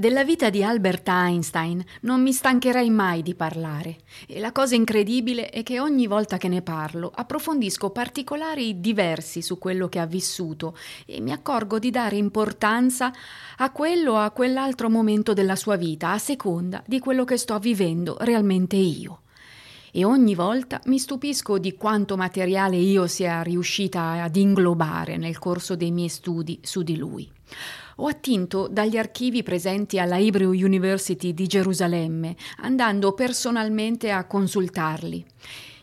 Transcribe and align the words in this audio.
Della 0.00 0.22
vita 0.22 0.48
di 0.48 0.62
Albert 0.62 1.08
Einstein 1.08 1.84
non 2.02 2.22
mi 2.22 2.32
stancherei 2.32 2.88
mai 2.88 3.20
di 3.20 3.34
parlare 3.34 3.96
e 4.28 4.38
la 4.38 4.52
cosa 4.52 4.76
incredibile 4.76 5.50
è 5.50 5.64
che 5.64 5.80
ogni 5.80 6.06
volta 6.06 6.36
che 6.36 6.46
ne 6.46 6.62
parlo 6.62 7.10
approfondisco 7.12 7.90
particolari 7.90 8.78
diversi 8.78 9.42
su 9.42 9.58
quello 9.58 9.88
che 9.88 9.98
ha 9.98 10.06
vissuto 10.06 10.76
e 11.04 11.20
mi 11.20 11.32
accorgo 11.32 11.80
di 11.80 11.90
dare 11.90 12.14
importanza 12.14 13.12
a 13.56 13.72
quello 13.72 14.12
o 14.12 14.18
a 14.18 14.30
quell'altro 14.30 14.88
momento 14.88 15.32
della 15.32 15.56
sua 15.56 15.74
vita 15.74 16.12
a 16.12 16.18
seconda 16.18 16.80
di 16.86 17.00
quello 17.00 17.24
che 17.24 17.36
sto 17.36 17.58
vivendo 17.58 18.18
realmente 18.20 18.76
io. 18.76 19.22
E 19.90 20.04
ogni 20.04 20.36
volta 20.36 20.80
mi 20.84 21.00
stupisco 21.00 21.58
di 21.58 21.74
quanto 21.74 22.16
materiale 22.16 22.76
io 22.76 23.08
sia 23.08 23.42
riuscita 23.42 24.22
ad 24.22 24.36
inglobare 24.36 25.16
nel 25.16 25.40
corso 25.40 25.74
dei 25.74 25.90
miei 25.90 26.08
studi 26.08 26.60
su 26.62 26.84
di 26.84 26.96
lui 26.96 27.28
ho 28.00 28.06
attinto 28.06 28.68
dagli 28.70 28.96
archivi 28.96 29.42
presenti 29.42 29.98
alla 29.98 30.18
Hebrew 30.18 30.52
University 30.52 31.34
di 31.34 31.46
Gerusalemme, 31.46 32.36
andando 32.58 33.12
personalmente 33.12 34.10
a 34.10 34.24
consultarli. 34.24 35.24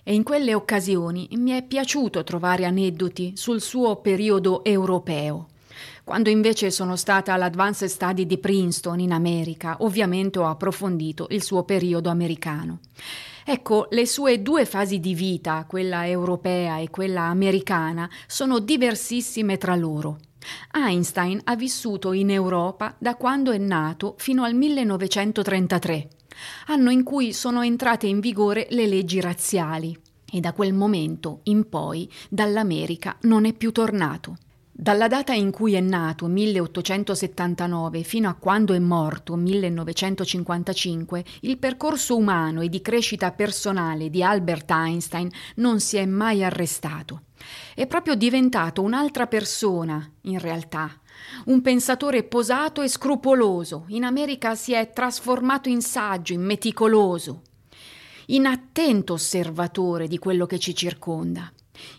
E 0.04 0.14
in 0.14 0.24
quelle 0.24 0.54
occasioni 0.54 1.28
mi 1.34 1.52
è 1.52 1.64
piaciuto 1.64 2.24
trovare 2.24 2.66
aneddoti 2.66 3.34
sul 3.36 3.60
suo 3.60 3.98
periodo 3.98 4.64
europeo. 4.64 5.48
Quando 6.06 6.30
invece 6.30 6.72
sono 6.72 6.96
stata 6.96 7.34
all'Advanced 7.34 7.90
Study 7.90 8.26
di 8.26 8.38
Princeton 8.38 9.00
in 9.00 9.12
America, 9.12 9.78
ovviamente 9.80 10.40
ho 10.40 10.48
approfondito 10.48 11.28
il 11.32 11.44
suo 11.44 11.64
periodo 11.64 12.10
americano. 12.10 12.80
Ecco, 13.44 13.88
le 13.90 14.06
sue 14.06 14.42
due 14.42 14.66
fasi 14.66 15.00
di 15.00 15.14
vita, 15.14 15.66
quella 15.68 16.08
europea 16.08 16.78
e 16.78 16.90
quella 16.90 17.24
americana, 17.24 18.10
sono 18.26 18.60
diversissime 18.60 19.58
tra 19.58 19.76
loro. 19.76 20.20
Einstein 20.72 21.42
ha 21.44 21.56
vissuto 21.56 22.14
in 22.14 22.30
Europa 22.30 22.96
da 22.98 23.16
quando 23.16 23.52
è 23.52 23.58
nato 23.58 24.16
fino 24.18 24.44
al 24.44 24.54
1933, 24.54 26.10
anno 26.68 26.90
in 26.90 27.04
cui 27.04 27.34
sono 27.34 27.62
entrate 27.62 28.08
in 28.08 28.20
vigore 28.20 28.68
le 28.70 28.88
leggi 28.88 29.20
razziali 29.20 29.98
e 30.32 30.40
da 30.40 30.54
quel 30.54 30.74
momento 30.74 31.42
in 31.44 31.70
poi 31.70 32.12
dall'America 32.30 33.18
non 33.22 33.46
è 33.46 33.54
più 33.54 33.72
tornato. 33.72 34.38
Dalla 34.78 35.08
data 35.08 35.32
in 35.32 35.52
cui 35.52 35.74
è 35.74 35.80
nato, 35.80 36.28
1879, 36.28 38.04
fino 38.04 38.28
a 38.28 38.34
quando 38.34 38.74
è 38.74 38.80
morto, 38.80 39.38
1955, 39.38 41.24
il 41.44 41.58
percorso 41.58 42.18
umano 42.18 42.60
e 42.60 42.68
di 42.68 42.82
crescita 42.82 43.32
personale 43.32 44.10
di 44.10 44.22
Albert 44.22 44.70
Einstein 44.70 45.30
non 45.56 45.80
si 45.80 45.96
è 45.96 46.06
mai 46.06 46.44
arrestato. 46.44 47.22
È 47.74 47.88
proprio 47.88 48.16
diventato 48.16 48.82
un'altra 48.82 49.28
persona, 49.28 50.12
in 50.24 50.40
realtà. 50.40 50.92
Un 51.46 51.62
pensatore 51.62 52.24
posato 52.24 52.82
e 52.82 52.90
scrupoloso. 52.90 53.86
In 53.88 54.04
America 54.04 54.56
si 54.56 54.74
è 54.74 54.90
trasformato 54.92 55.70
in 55.70 55.82
saggio, 55.82 56.34
in 56.34 56.42
meticoloso, 56.42 57.44
in 58.28 58.46
attento 58.46 59.14
osservatore 59.14 60.10
di 60.10 60.18
quello 60.18 60.46
che 60.46 60.60
ci 60.60 60.76
circonda. 60.76 61.50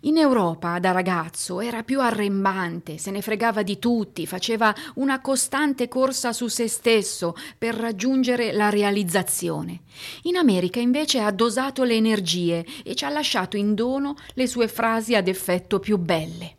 In 0.03 0.17
Europa, 0.17 0.79
da 0.79 0.91
ragazzo, 0.91 1.61
era 1.61 1.83
più 1.83 2.01
arrembante, 2.01 2.99
se 2.99 3.11
ne 3.11 3.23
fregava 3.23 3.63
di 3.63 3.79
tutti, 3.79 4.27
faceva 4.27 4.75
una 4.95 5.21
costante 5.21 5.89
corsa 5.89 6.33
su 6.33 6.49
se 6.49 6.69
stesso 6.69 7.35
per 7.57 7.75
raggiungere 7.75 8.53
la 8.53 8.71
realizzazione. 8.71 9.81
In 10.23 10.37
America 10.37 10.81
invece 10.81 11.21
ha 11.21 11.31
dosato 11.31 11.85
le 11.85 11.95
energie 11.95 12.65
e 12.85 12.95
ci 12.95 13.05
ha 13.05 13.09
lasciato 13.09 13.57
in 13.57 13.75
dono 13.75 14.17
le 14.35 14.47
sue 14.47 14.69
frasi 14.69 15.15
ad 15.15 15.29
effetto 15.29 15.79
più 15.79 15.99
belle. 15.99 16.57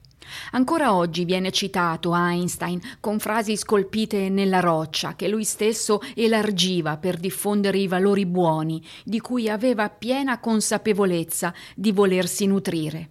Ancora 0.51 0.93
oggi 0.95 1.25
viene 1.25 1.51
citato 1.51 2.15
Einstein 2.15 2.79
con 2.99 3.19
frasi 3.19 3.57
scolpite 3.57 4.29
nella 4.29 4.59
roccia 4.59 5.15
che 5.15 5.27
lui 5.27 5.43
stesso 5.43 6.01
elargiva 6.15 6.97
per 6.97 7.17
diffondere 7.17 7.77
i 7.77 7.87
valori 7.87 8.25
buoni 8.25 8.81
di 9.03 9.19
cui 9.19 9.49
aveva 9.49 9.89
piena 9.89 10.39
consapevolezza 10.39 11.53
di 11.75 11.91
volersi 11.91 12.45
nutrire. 12.45 13.09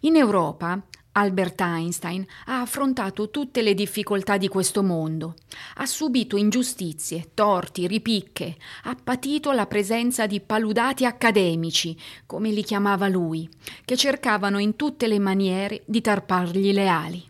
In 0.00 0.16
Europa 0.16 0.80
Albert 1.12 1.60
Einstein 1.60 2.24
ha 2.46 2.60
affrontato 2.60 3.30
tutte 3.30 3.62
le 3.62 3.74
difficoltà 3.74 4.36
di 4.36 4.46
questo 4.48 4.82
mondo, 4.82 5.34
ha 5.76 5.86
subito 5.86 6.36
ingiustizie, 6.36 7.30
torti, 7.34 7.86
ripicche, 7.86 8.56
ha 8.84 8.96
patito 9.02 9.50
la 9.52 9.66
presenza 9.66 10.26
di 10.26 10.40
paludati 10.40 11.04
accademici, 11.04 11.96
come 12.26 12.50
li 12.50 12.62
chiamava 12.62 13.08
lui, 13.08 13.48
che 13.84 13.96
cercavano 13.96 14.58
in 14.58 14.76
tutte 14.76 15.08
le 15.08 15.18
maniere 15.18 15.82
di 15.84 16.00
tarpargli 16.00 16.72
le 16.72 16.88
ali. 16.88 17.29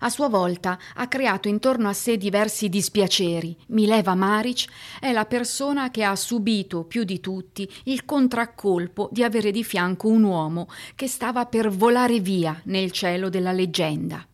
A 0.00 0.10
sua 0.10 0.28
volta 0.28 0.78
ha 0.94 1.08
creato 1.08 1.48
intorno 1.48 1.88
a 1.88 1.92
sé 1.92 2.16
diversi 2.16 2.68
dispiaceri. 2.68 3.56
Mileva 3.68 4.14
Maric 4.14 4.66
è 5.00 5.12
la 5.12 5.26
persona 5.26 5.90
che 5.90 6.04
ha 6.04 6.16
subito 6.16 6.84
più 6.84 7.04
di 7.04 7.20
tutti 7.20 7.70
il 7.84 8.04
contraccolpo 8.04 9.08
di 9.12 9.22
avere 9.22 9.50
di 9.50 9.64
fianco 9.64 10.08
un 10.08 10.22
uomo 10.22 10.68
che 10.94 11.06
stava 11.06 11.46
per 11.46 11.70
volare 11.70 12.20
via 12.20 12.60
nel 12.64 12.90
cielo 12.90 13.28
della 13.28 13.52
leggenda. 13.52 14.26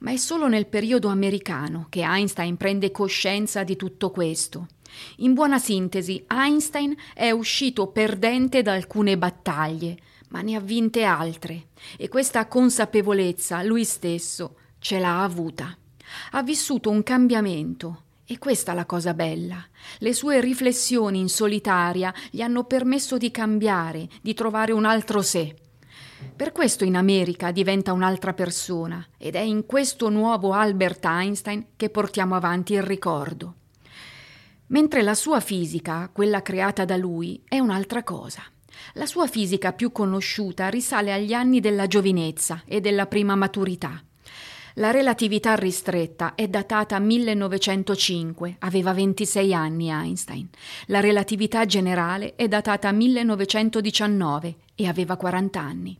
Ma 0.00 0.10
è 0.10 0.16
solo 0.16 0.48
nel 0.48 0.66
periodo 0.66 1.08
americano 1.08 1.86
che 1.88 2.02
Einstein 2.02 2.56
prende 2.56 2.90
coscienza 2.90 3.64
di 3.64 3.76
tutto 3.76 4.10
questo. 4.10 4.66
In 5.18 5.34
buona 5.34 5.58
sintesi, 5.58 6.24
Einstein 6.28 6.94
è 7.14 7.30
uscito 7.30 7.88
perdente 7.88 8.62
da 8.62 8.72
alcune 8.72 9.16
battaglie, 9.16 9.96
ma 10.28 10.40
ne 10.40 10.56
ha 10.56 10.60
vinte 10.60 11.04
altre, 11.04 11.68
e 11.96 12.08
questa 12.08 12.46
consapevolezza 12.46 13.62
lui 13.62 13.84
stesso 13.84 14.56
ce 14.84 14.98
l'ha 14.98 15.22
avuta. 15.22 15.74
Ha 16.32 16.42
vissuto 16.42 16.90
un 16.90 17.02
cambiamento 17.02 18.02
e 18.26 18.36
questa 18.36 18.72
è 18.72 18.74
la 18.74 18.84
cosa 18.84 19.14
bella. 19.14 19.66
Le 19.96 20.12
sue 20.12 20.42
riflessioni 20.42 21.20
in 21.20 21.30
solitaria 21.30 22.12
gli 22.30 22.42
hanno 22.42 22.64
permesso 22.64 23.16
di 23.16 23.30
cambiare, 23.30 24.06
di 24.20 24.34
trovare 24.34 24.72
un 24.72 24.84
altro 24.84 25.22
sé. 25.22 25.56
Per 26.36 26.52
questo 26.52 26.84
in 26.84 26.96
America 26.96 27.50
diventa 27.50 27.94
un'altra 27.94 28.34
persona 28.34 29.02
ed 29.16 29.36
è 29.36 29.40
in 29.40 29.64
questo 29.64 30.10
nuovo 30.10 30.52
Albert 30.52 31.02
Einstein 31.06 31.68
che 31.76 31.88
portiamo 31.88 32.34
avanti 32.34 32.74
il 32.74 32.82
ricordo. 32.82 33.54
Mentre 34.66 35.00
la 35.00 35.14
sua 35.14 35.40
fisica, 35.40 36.10
quella 36.12 36.42
creata 36.42 36.84
da 36.84 36.98
lui, 36.98 37.42
è 37.48 37.58
un'altra 37.58 38.02
cosa. 38.02 38.42
La 38.94 39.06
sua 39.06 39.26
fisica 39.28 39.72
più 39.72 39.92
conosciuta 39.92 40.68
risale 40.68 41.10
agli 41.10 41.32
anni 41.32 41.60
della 41.60 41.86
giovinezza 41.86 42.64
e 42.66 42.82
della 42.82 43.06
prima 43.06 43.34
maturità. 43.34 44.02
La 44.78 44.90
relatività 44.90 45.54
ristretta 45.54 46.34
è 46.34 46.48
datata 46.48 46.98
1905, 46.98 48.56
aveva 48.58 48.92
26 48.92 49.54
anni 49.54 49.88
Einstein. 49.88 50.48
La 50.86 50.98
relatività 50.98 51.64
generale 51.64 52.34
è 52.34 52.48
datata 52.48 52.90
1919 52.90 54.56
e 54.74 54.88
aveva 54.88 55.16
40 55.16 55.60
anni. 55.60 55.96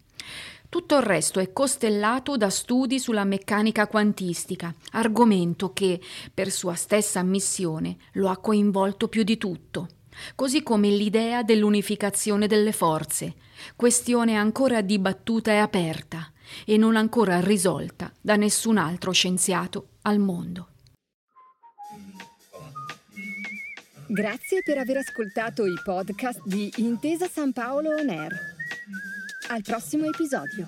Tutto 0.69 0.97
il 0.97 1.03
resto 1.03 1.39
è 1.39 1.53
costellato 1.53 2.37
da 2.37 2.51
studi 2.51 2.99
sulla 2.99 3.23
meccanica 3.23 3.87
quantistica, 3.87 4.75
argomento 4.91 5.73
che, 5.73 6.01
per 6.35 6.51
sua 6.51 6.75
stessa 6.75 7.21
ammissione, 7.21 7.97
lo 8.15 8.29
ha 8.29 8.39
coinvolto 8.39 9.07
più 9.07 9.23
di 9.23 9.39
tutto 9.39 9.89
così 10.35 10.63
come 10.63 10.91
l'idea 10.91 11.43
dell'unificazione 11.43 12.47
delle 12.47 12.71
forze, 12.71 13.35
questione 13.75 14.37
ancora 14.37 14.81
dibattuta 14.81 15.51
e 15.51 15.57
aperta 15.57 16.31
e 16.65 16.77
non 16.77 16.97
ancora 16.97 17.41
risolta 17.41 18.04
da 18.25 18.37
nessun 18.37 18.79
altro 18.79 19.13
scienziato 19.13 19.99
al 20.03 20.19
mondo. 20.19 20.69
Grazie 24.07 24.63
per 24.65 24.79
aver 24.79 24.97
ascoltato 24.97 25.67
i 25.67 25.75
podcast 25.85 26.41
di 26.47 26.73
Intesa 26.77 27.29
San 27.29 27.53
Paolo 27.53 27.91
On 27.91 28.09
Air. 28.09 28.33
Al 29.51 29.61
prossimo 29.61 30.07
episodio. 30.07 30.67